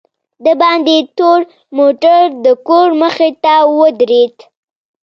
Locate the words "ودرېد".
3.79-4.35